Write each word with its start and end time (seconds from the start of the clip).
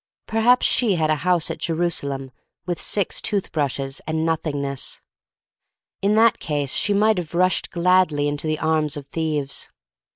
Perhaps 0.25 0.65
she 0.65 0.95
had 0.95 1.11
a 1.11 1.17
house 1.21 1.51
at 1.51 1.59
Jerusalem 1.59 2.31
with 2.65 2.81
six 2.81 3.21
tooth 3.21 3.51
brushes 3.51 4.01
and 4.07 4.25
Nothingness. 4.25 4.99
In 6.01 6.15
that 6.15 6.39
case 6.39 6.73
she 6.73 6.91
might 6.91 7.19
have 7.19 7.35
rushed 7.35 7.69
gladly 7.69 8.27
into 8.27 8.47
the 8.47 8.57
arms 8.57 8.97
of 8.97 9.05
thieves. 9.05 9.69